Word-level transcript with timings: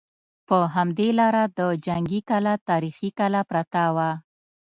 په 0.47 0.57
همدې 0.75 1.09
لاره 1.19 1.43
د 1.57 1.59
جنګي 1.85 2.21
کلا 2.29 2.53
تاریخي 2.69 3.09
کلا 3.19 3.41
پرته 3.49 3.81
وه. 3.95 4.11